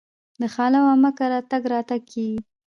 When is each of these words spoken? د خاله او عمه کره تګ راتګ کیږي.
د 0.41 0.43
خاله 0.53 0.77
او 0.81 0.87
عمه 0.93 1.11
کره 1.17 1.39
تګ 1.51 1.63
راتګ 1.71 2.01
کیږي. 2.11 2.39